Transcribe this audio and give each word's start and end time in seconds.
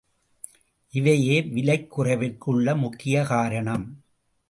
இவையே 0.93 1.41
விலைக் 1.41 1.89
குறைவிற்கு 1.89 2.51
உள்ள 2.51 2.75
முக்கிய 2.75 3.23
காரணம். 3.23 4.03